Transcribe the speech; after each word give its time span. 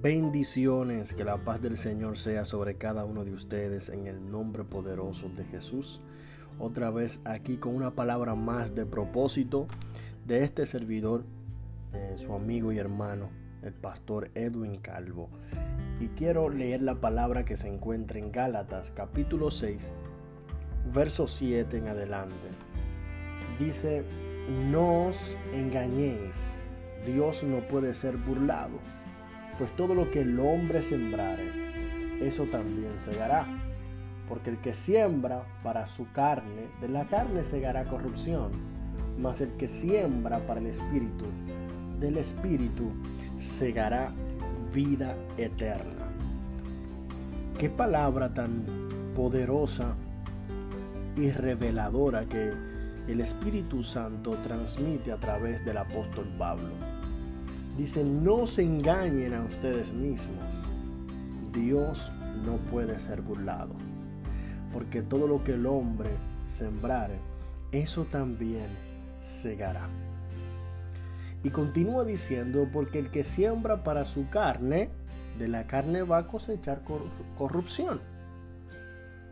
Bendiciones, 0.00 1.12
que 1.12 1.24
la 1.24 1.38
paz 1.38 1.60
del 1.60 1.76
Señor 1.76 2.16
sea 2.16 2.44
sobre 2.44 2.76
cada 2.76 3.04
uno 3.04 3.24
de 3.24 3.32
ustedes 3.32 3.88
en 3.88 4.06
el 4.06 4.30
nombre 4.30 4.62
poderoso 4.62 5.28
de 5.28 5.44
Jesús. 5.44 6.00
Otra 6.60 6.90
vez 6.90 7.18
aquí 7.24 7.56
con 7.56 7.74
una 7.74 7.96
palabra 7.96 8.36
más 8.36 8.76
de 8.76 8.86
propósito 8.86 9.66
de 10.24 10.44
este 10.44 10.68
servidor, 10.68 11.24
su 12.14 12.32
amigo 12.32 12.70
y 12.70 12.78
hermano, 12.78 13.30
el 13.64 13.72
pastor 13.72 14.30
Edwin 14.36 14.76
Calvo. 14.76 15.30
Y 15.98 16.06
quiero 16.10 16.48
leer 16.48 16.80
la 16.80 17.00
palabra 17.00 17.44
que 17.44 17.56
se 17.56 17.66
encuentra 17.66 18.20
en 18.20 18.30
Gálatas 18.30 18.92
capítulo 18.94 19.50
6, 19.50 19.92
verso 20.94 21.26
7 21.26 21.76
en 21.76 21.88
adelante. 21.88 22.48
Dice, 23.58 24.04
no 24.70 25.06
os 25.06 25.36
engañéis, 25.52 26.36
Dios 27.04 27.42
no 27.42 27.66
puede 27.66 27.94
ser 27.94 28.16
burlado 28.16 28.78
pues 29.58 29.74
todo 29.76 29.94
lo 29.94 30.10
que 30.10 30.20
el 30.20 30.38
hombre 30.38 30.82
sembrare, 30.82 31.44
eso 32.20 32.44
también 32.44 32.98
segará. 32.98 33.46
Porque 34.28 34.50
el 34.50 34.58
que 34.58 34.74
siembra 34.74 35.44
para 35.62 35.86
su 35.86 36.10
carne, 36.12 36.68
de 36.80 36.88
la 36.88 37.06
carne 37.06 37.44
segará 37.44 37.84
corrupción, 37.84 38.52
mas 39.18 39.40
el 39.40 39.50
que 39.52 39.68
siembra 39.68 40.46
para 40.46 40.60
el 40.60 40.66
espíritu, 40.66 41.24
del 41.98 42.18
espíritu 42.18 42.92
segará 43.38 44.12
vida 44.72 45.16
eterna. 45.36 46.06
Qué 47.58 47.70
palabra 47.70 48.32
tan 48.32 48.64
poderosa 49.16 49.96
y 51.16 51.32
reveladora 51.32 52.24
que 52.26 52.52
el 53.08 53.20
Espíritu 53.20 53.82
Santo 53.82 54.32
transmite 54.42 55.10
a 55.10 55.16
través 55.16 55.64
del 55.64 55.78
apóstol 55.78 56.28
Pablo. 56.38 56.97
Dice, 57.78 58.02
no 58.02 58.44
se 58.48 58.64
engañen 58.64 59.34
a 59.34 59.44
ustedes 59.44 59.92
mismos. 59.92 60.44
Dios 61.52 62.10
no 62.44 62.56
puede 62.72 62.98
ser 62.98 63.22
burlado. 63.22 63.76
Porque 64.72 65.00
todo 65.00 65.28
lo 65.28 65.44
que 65.44 65.52
el 65.52 65.64
hombre 65.64 66.10
sembrare, 66.44 67.20
eso 67.70 68.04
también 68.04 68.66
segará. 69.22 69.88
Y 71.44 71.50
continúa 71.50 72.04
diciendo, 72.04 72.68
porque 72.72 72.98
el 72.98 73.12
que 73.12 73.22
siembra 73.22 73.84
para 73.84 74.06
su 74.06 74.28
carne, 74.28 74.90
de 75.38 75.46
la 75.46 75.68
carne 75.68 76.02
va 76.02 76.18
a 76.18 76.26
cosechar 76.26 76.82
corrupción. 77.36 78.00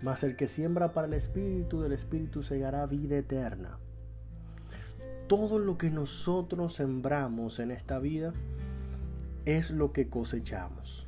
Mas 0.00 0.24
el 0.24 0.34
que 0.34 0.48
siembra 0.48 0.94
para 0.94 1.08
el 1.08 1.12
espíritu, 1.12 1.82
del 1.82 1.92
espíritu 1.92 2.42
segará 2.42 2.86
vida 2.86 3.18
eterna 3.18 3.76
todo 5.30 5.60
lo 5.60 5.78
que 5.78 5.90
nosotros 5.90 6.74
sembramos 6.74 7.60
en 7.60 7.70
esta 7.70 8.00
vida 8.00 8.32
es 9.44 9.70
lo 9.70 9.92
que 9.92 10.08
cosechamos. 10.08 11.06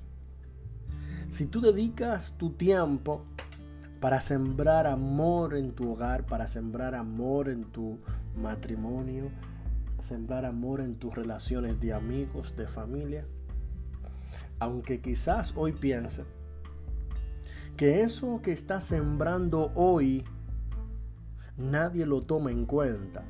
Si 1.28 1.46
tú 1.46 1.60
dedicas 1.60 2.34
tu 2.38 2.50
tiempo 2.50 3.24
para 3.98 4.20
sembrar 4.20 4.86
amor 4.86 5.56
en 5.56 5.72
tu 5.72 5.90
hogar, 5.90 6.24
para 6.24 6.46
sembrar 6.46 6.94
amor 6.94 7.48
en 7.48 7.64
tu 7.64 7.98
matrimonio, 8.36 9.28
sembrar 10.06 10.44
amor 10.44 10.82
en 10.82 10.94
tus 10.94 11.12
relaciones 11.12 11.80
de 11.80 11.92
amigos, 11.92 12.54
de 12.54 12.68
familia, 12.68 13.26
aunque 14.60 15.00
quizás 15.00 15.52
hoy 15.56 15.72
piense 15.72 16.22
que 17.76 18.02
eso 18.02 18.40
que 18.40 18.52
estás 18.52 18.84
sembrando 18.84 19.72
hoy 19.74 20.22
nadie 21.56 22.06
lo 22.06 22.22
toma 22.22 22.52
en 22.52 22.66
cuenta 22.66 23.24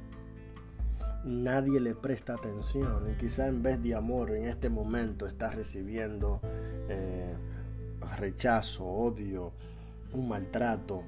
nadie 1.25 1.81
le 1.81 1.95
presta 1.95 2.35
atención 2.35 3.11
y 3.11 3.15
quizá 3.17 3.47
en 3.47 3.63
vez 3.63 3.83
de 3.83 3.95
amor 3.95 4.31
en 4.31 4.47
este 4.47 4.69
momento 4.69 5.27
estás 5.27 5.55
recibiendo 5.55 6.41
eh, 6.89 7.35
rechazo, 8.17 8.85
odio, 8.85 9.53
un 10.13 10.29
maltrato. 10.29 11.03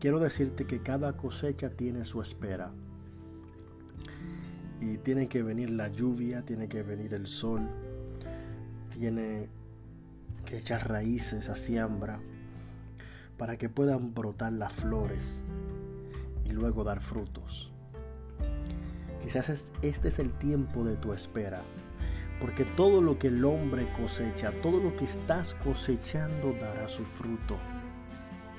Quiero 0.00 0.18
decirte 0.18 0.66
que 0.66 0.82
cada 0.82 1.16
cosecha 1.16 1.70
tiene 1.70 2.04
su 2.04 2.20
espera. 2.20 2.72
Y 4.80 4.98
tiene 4.98 5.28
que 5.28 5.42
venir 5.42 5.70
la 5.70 5.88
lluvia, 5.88 6.42
tiene 6.42 6.68
que 6.68 6.82
venir 6.82 7.14
el 7.14 7.28
sol, 7.28 7.68
tiene 8.98 9.48
que 10.44 10.56
echar 10.56 10.88
raíces 10.88 11.48
a 11.48 11.54
siembra 11.54 12.18
para 13.38 13.56
que 13.56 13.68
puedan 13.68 14.12
brotar 14.12 14.52
las 14.52 14.72
flores 14.72 15.42
y 16.44 16.50
luego 16.50 16.82
dar 16.82 17.00
frutos. 17.00 17.71
Quizás 19.22 19.64
este 19.82 20.08
es 20.08 20.18
el 20.18 20.32
tiempo 20.32 20.84
de 20.84 20.96
tu 20.96 21.12
espera. 21.12 21.62
Porque 22.40 22.64
todo 22.64 23.00
lo 23.00 23.18
que 23.18 23.28
el 23.28 23.44
hombre 23.44 23.86
cosecha, 23.96 24.50
todo 24.62 24.80
lo 24.80 24.96
que 24.96 25.04
estás 25.04 25.54
cosechando 25.62 26.52
dará 26.54 26.88
su 26.88 27.04
fruto. 27.04 27.56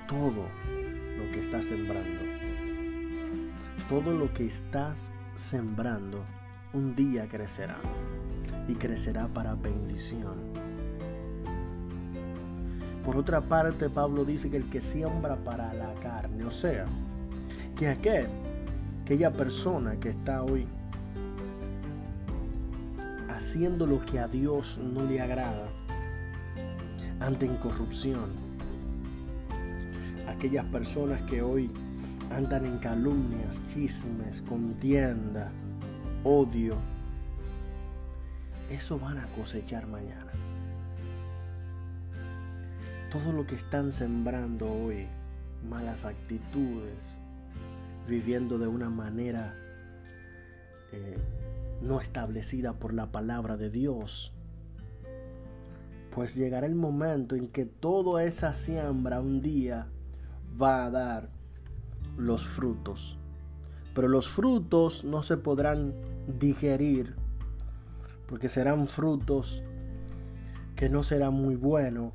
Todo 0.07 0.47
lo 1.17 1.31
que 1.31 1.41
estás 1.41 1.65
sembrando. 1.65 2.23
Todo 3.89 4.13
lo 4.17 4.33
que 4.33 4.45
estás 4.45 5.11
sembrando 5.35 6.23
un 6.71 6.95
día 6.95 7.27
crecerá. 7.27 7.77
Y 8.67 8.75
crecerá 8.75 9.27
para 9.27 9.55
bendición. 9.55 10.53
Por 13.03 13.17
otra 13.17 13.41
parte, 13.41 13.89
Pablo 13.89 14.23
dice 14.23 14.49
que 14.49 14.57
el 14.57 14.69
que 14.69 14.81
siembra 14.81 15.35
para 15.35 15.73
la 15.73 15.93
carne, 15.95 16.45
o 16.45 16.51
sea, 16.51 16.85
que 17.75 17.89
aquel 17.89 18.27
aquella 19.03 19.33
persona 19.33 19.99
que 19.99 20.11
está 20.11 20.43
hoy 20.43 20.65
haciendo 23.27 23.85
lo 23.85 23.99
que 23.99 24.17
a 24.17 24.29
Dios 24.29 24.77
no 24.77 25.03
le 25.03 25.19
agrada, 25.19 25.67
anda 27.19 27.45
en 27.45 27.57
corrupción. 27.57 28.31
Aquellas 30.29 30.65
personas 30.67 31.21
que 31.23 31.41
hoy 31.41 31.69
andan 32.31 32.65
en 32.65 32.77
calumnias, 32.77 33.61
chismes, 33.73 34.41
contienda, 34.43 35.51
odio, 36.23 36.77
eso 38.71 38.97
van 38.97 39.17
a 39.17 39.27
cosechar 39.35 39.85
mañana. 39.85 40.31
Todo 43.11 43.33
lo 43.33 43.45
que 43.45 43.55
están 43.55 43.91
sembrando 43.91 44.71
hoy, 44.71 45.07
malas 45.69 46.05
actitudes, 46.05 47.19
viviendo 48.07 48.57
de 48.57 48.67
una 48.67 48.89
manera 48.89 49.55
eh, 50.91 51.17
no 51.81 51.99
establecida 51.99 52.73
por 52.73 52.93
la 52.93 53.11
palabra 53.11 53.57
de 53.57 53.69
Dios. 53.69 54.33
Pues 56.11 56.35
llegará 56.35 56.67
el 56.67 56.75
momento 56.75 57.35
en 57.35 57.47
que 57.47 57.65
toda 57.65 58.23
esa 58.23 58.53
siembra 58.53 59.19
un 59.19 59.41
día 59.41 59.87
va 60.61 60.85
a 60.85 60.91
dar 60.91 61.29
los 62.17 62.45
frutos. 62.45 63.17
Pero 63.95 64.07
los 64.07 64.27
frutos 64.27 65.03
no 65.03 65.23
se 65.23 65.37
podrán 65.37 65.93
digerir 66.39 67.15
porque 68.27 68.49
serán 68.49 68.87
frutos 68.87 69.63
que 70.75 70.89
no 70.89 71.03
serán 71.03 71.33
muy 71.33 71.55
buenos. 71.55 72.13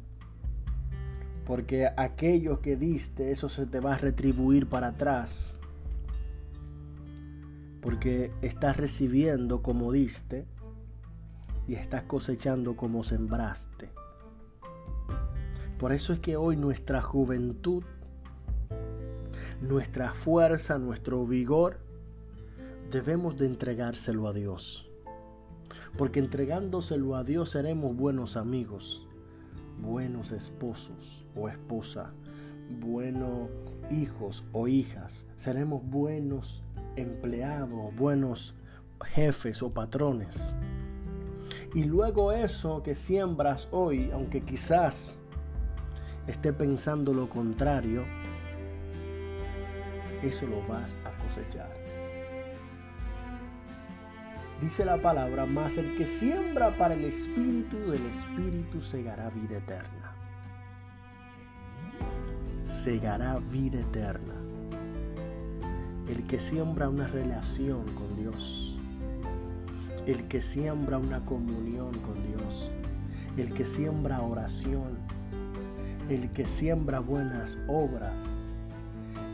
Porque 1.45 1.89
aquello 1.97 2.61
que 2.61 2.77
diste, 2.77 3.33
eso 3.33 3.49
se 3.49 3.67
te 3.67 3.81
va 3.81 3.95
a 3.95 3.99
retribuir 3.99 4.69
para 4.69 4.89
atrás 4.89 5.58
porque 7.81 8.33
estás 8.43 8.77
recibiendo 8.77 9.63
como 9.63 9.93
diste 9.93 10.47
y 11.67 11.75
estás 11.75 12.05
cosechando 12.05 12.77
como 12.77 13.05
sembraste. 13.05 13.91
Por 15.79 15.93
eso 15.93 16.13
es 16.13 16.19
que 16.19 16.37
hoy 16.37 16.57
nuestra 16.57 17.01
juventud, 17.03 17.85
nuestra 19.61 20.13
fuerza, 20.13 20.79
nuestro 20.79 21.25
vigor, 21.27 21.79
debemos 22.91 23.37
de 23.37 23.47
entregárselo 23.47 24.27
a 24.27 24.33
Dios. 24.33 24.91
Porque 25.97 26.21
entregándoselo 26.21 27.17
a 27.17 27.23
Dios 27.23 27.51
seremos 27.51 27.97
buenos 27.97 28.37
amigos, 28.37 29.07
buenos 29.81 30.33
esposos 30.33 31.25
o 31.37 31.49
esposa, 31.49 32.13
buenos 32.81 33.49
hijos 33.91 34.45
o 34.53 34.69
hijas, 34.69 35.27
seremos 35.37 35.83
buenos 35.85 36.63
empleados, 36.99 37.95
buenos 37.97 38.55
jefes 39.05 39.63
o 39.63 39.71
patrones. 39.71 40.57
Y 41.75 41.85
luego 41.85 42.33
eso 42.33 42.83
que 42.83 42.95
siembras 42.95 43.69
hoy, 43.71 44.11
aunque 44.13 44.43
quizás 44.43 45.19
esté 46.27 46.53
pensando 46.53 47.13
lo 47.13 47.29
contrario, 47.29 48.05
eso 50.23 50.47
lo 50.47 50.67
vas 50.67 50.97
a 51.05 51.23
cosechar. 51.23 51.77
Dice 54.61 54.85
la 54.85 55.01
palabra, 55.01 55.47
más 55.47 55.79
el 55.79 55.97
que 55.97 56.07
siembra 56.07 56.77
para 56.77 56.95
el 56.95 57.05
Espíritu, 57.05 57.77
del 57.91 58.05
Espíritu 58.07 58.83
segará 58.83 59.31
vida 59.31 59.59
eterna. 59.59 60.15
Segará 62.65 63.39
vida 63.39 63.81
eterna 63.81 64.38
el 66.09 66.27
que 66.27 66.41
siembra 66.41 66.89
una 66.89 67.07
relación 67.07 67.85
con 67.95 68.17
Dios, 68.17 68.79
el 70.07 70.27
que 70.29 70.41
siembra 70.41 70.99
una 70.99 71.25
comunión 71.25 71.93
con 72.01 72.23
Dios, 72.27 72.71
el 73.37 73.53
que 73.53 73.67
siembra 73.67 74.23
oración, 74.23 74.97
el 76.09 76.31
que 76.31 76.47
siembra 76.47 77.01
buenas 77.01 77.59
obras, 77.69 78.15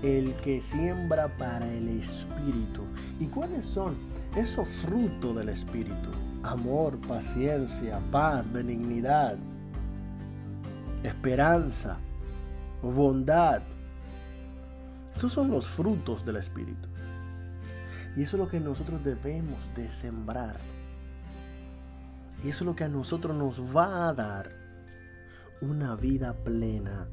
el 0.02 0.34
que 0.42 0.60
siembra 0.60 1.28
para 1.38 1.72
el 1.72 1.88
Espíritu. 1.88 2.82
¿Y 3.20 3.26
cuáles 3.26 3.64
son 3.64 3.94
esos 4.36 4.68
frutos 4.68 5.36
del 5.36 5.50
Espíritu? 5.50 6.10
Amor, 6.42 6.98
paciencia, 7.06 8.00
paz, 8.10 8.52
benignidad, 8.52 9.36
esperanza, 11.04 11.98
bondad. 12.82 13.62
Esos 15.16 15.32
son 15.32 15.50
los 15.50 15.68
frutos 15.68 16.24
del 16.24 16.36
Espíritu. 16.36 16.88
Y 18.16 18.22
eso 18.22 18.36
es 18.36 18.42
lo 18.42 18.48
que 18.48 18.60
nosotros 18.60 19.02
debemos 19.02 19.58
de 19.74 19.90
sembrar. 19.90 20.58
Y 22.42 22.48
eso 22.48 22.64
es 22.64 22.66
lo 22.66 22.76
que 22.76 22.84
a 22.84 22.88
nosotros 22.88 23.36
nos 23.36 23.60
va 23.74 24.08
a 24.08 24.12
dar 24.12 24.52
una 25.60 25.96
vida 25.96 26.34
plena, 26.44 27.08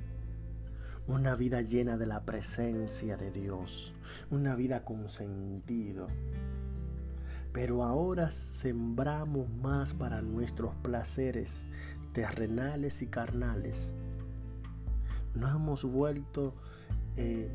una 1.07 1.36
vida 1.36 1.62
llena 1.62 1.98
de 1.98 2.06
la 2.06 2.24
presencia 2.24 3.18
de 3.18 3.31
Dios, 3.31 3.94
una 4.30 4.56
vida 4.56 4.83
con 4.83 5.09
sentido. 5.09 6.07
Pero 7.53 7.83
ahora 7.83 8.31
sembramos 8.31 9.50
más 9.50 9.94
para 9.94 10.21
nuestros 10.21 10.75
placeres 10.75 11.63
terrenales 12.13 13.01
y 13.01 13.07
carnales. 13.07 13.94
Nos 15.33 15.56
hemos 15.56 15.83
vuelto 15.86 16.53
eh, 17.15 17.50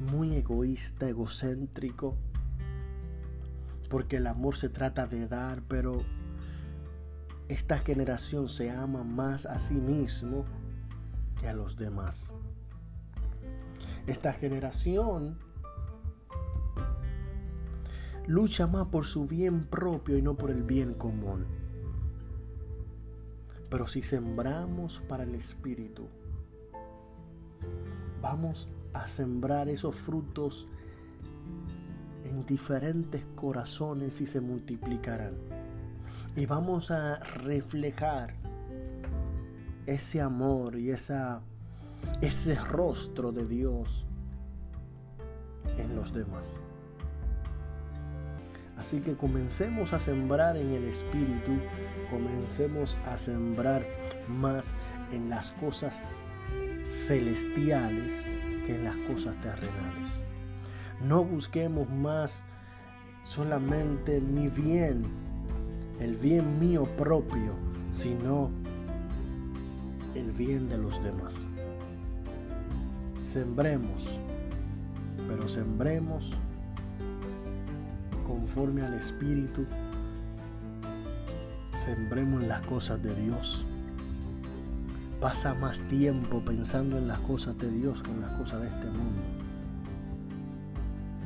muy 0.00 0.34
egoísta, 0.34 1.08
egocéntrico, 1.08 2.16
porque 3.88 4.16
el 4.16 4.26
amor 4.26 4.56
se 4.56 4.68
trata 4.68 5.06
de 5.06 5.28
dar, 5.28 5.62
pero 5.68 6.02
esta 7.48 7.78
generación 7.78 8.48
se 8.48 8.70
ama 8.70 9.04
más 9.04 9.46
a 9.46 9.58
sí 9.58 9.74
mismo 9.74 10.44
que 11.40 11.48
a 11.48 11.52
los 11.52 11.76
demás. 11.76 12.34
Esta 14.06 14.32
generación 14.32 15.38
lucha 18.26 18.66
más 18.66 18.88
por 18.88 19.06
su 19.06 19.26
bien 19.26 19.66
propio 19.66 20.16
y 20.16 20.22
no 20.22 20.34
por 20.34 20.50
el 20.50 20.62
bien 20.62 20.94
común. 20.94 21.46
Pero 23.70 23.86
si 23.86 24.02
sembramos 24.02 25.02
para 25.08 25.24
el 25.24 25.34
Espíritu, 25.34 26.08
vamos 28.20 28.68
a 28.68 28.83
sembrar 29.06 29.68
esos 29.68 29.96
frutos 29.96 30.66
en 32.24 32.46
diferentes 32.46 33.24
corazones 33.34 34.20
y 34.20 34.26
se 34.26 34.40
multiplicarán. 34.40 35.34
Y 36.36 36.46
vamos 36.46 36.90
a 36.90 37.18
reflejar 37.20 38.34
ese 39.86 40.20
amor 40.20 40.76
y 40.76 40.90
esa, 40.90 41.42
ese 42.20 42.54
rostro 42.54 43.30
de 43.30 43.46
Dios 43.46 44.06
en 45.78 45.94
los 45.94 46.12
demás. 46.12 46.56
Así 48.76 49.00
que 49.00 49.16
comencemos 49.16 49.92
a 49.92 50.00
sembrar 50.00 50.56
en 50.56 50.72
el 50.72 50.84
Espíritu, 50.84 51.52
comencemos 52.10 52.98
a 53.06 53.16
sembrar 53.16 53.86
más 54.28 54.74
en 55.12 55.30
las 55.30 55.52
cosas 55.52 56.08
celestiales 56.84 58.24
que 58.66 58.74
en 58.74 58.84
las 58.84 58.96
cosas 59.08 59.40
terrenales. 59.40 60.24
No 61.06 61.24
busquemos 61.24 61.88
más 61.90 62.44
solamente 63.24 64.20
mi 64.20 64.48
bien, 64.48 65.04
el 66.00 66.16
bien 66.16 66.58
mío 66.58 66.84
propio, 66.96 67.52
sino 67.92 68.50
el 70.14 70.32
bien 70.32 70.68
de 70.68 70.78
los 70.78 71.02
demás. 71.02 71.46
Sembremos, 73.22 74.20
pero 75.28 75.48
sembremos 75.48 76.36
conforme 78.26 78.82
al 78.82 78.94
Espíritu. 78.94 79.66
Sembremos 81.76 82.42
las 82.44 82.64
cosas 82.66 83.02
de 83.02 83.14
Dios. 83.14 83.66
Pasa 85.24 85.54
más 85.54 85.80
tiempo 85.88 86.42
pensando 86.44 86.98
en 86.98 87.08
las 87.08 87.18
cosas 87.20 87.56
de 87.56 87.70
Dios 87.70 88.02
que 88.02 88.10
en 88.10 88.20
las 88.20 88.32
cosas 88.32 88.60
de 88.60 88.68
este 88.68 88.90
mundo. 88.90 89.22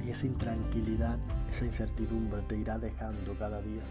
Y 0.06 0.10
esa 0.10 0.24
intranquilidad, 0.24 1.18
esa 1.50 1.64
incertidumbre 1.64 2.42
te 2.42 2.56
irá 2.56 2.78
dejando 2.78 3.36
cada 3.36 3.60
día 3.60 3.82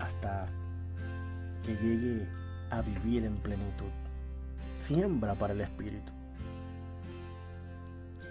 hasta 0.00 0.46
que 1.66 1.74
llegue 1.74 2.26
a 2.70 2.80
vivir 2.80 3.26
en 3.26 3.36
plenitud. 3.36 3.92
Siembra 4.78 5.34
para 5.34 5.52
el 5.52 5.60
Espíritu. 5.60 6.10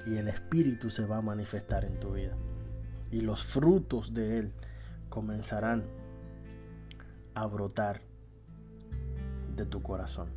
Y 0.07 0.15
el 0.15 0.27
Espíritu 0.27 0.89
se 0.89 1.05
va 1.05 1.17
a 1.17 1.21
manifestar 1.21 1.85
en 1.85 1.99
tu 1.99 2.13
vida 2.13 2.33
y 3.11 3.21
los 3.21 3.43
frutos 3.43 4.11
de 4.15 4.39
él 4.39 4.53
comenzarán 5.09 5.83
a 7.35 7.45
brotar 7.45 8.01
de 9.55 9.65
tu 9.65 9.81
corazón. 9.81 10.29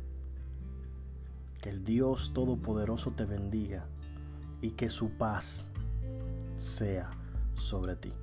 Que 1.61 1.69
el 1.69 1.83
Dios 1.83 2.31
Todopoderoso 2.33 3.11
te 3.11 3.25
bendiga 3.25 3.85
y 4.61 4.71
que 4.71 4.89
su 4.89 5.11
paz 5.11 5.69
sea 6.55 7.09
sobre 7.55 7.95
ti. 7.95 8.13